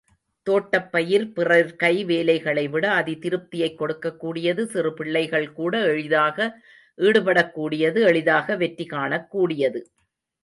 தோட்டப் 0.47 0.87
பயிர், 0.91 1.25
பிற 1.33 1.49
கை 1.81 1.91
வேலைகளைவிட 2.05 2.85
அதி 2.99 3.13
திருப்தியைக் 3.15 3.75
கொடுக்கக்கூடியது 3.81 4.63
சிறுபிள்ளைகள்கூட 4.73 5.73
எளிதாக 5.91 6.47
ஈடுபடக்கூடியது 6.97 8.01
எளிதாக 8.01 8.55
வெற்றி 8.55 8.85
காணக்கூடியது. 8.85 9.81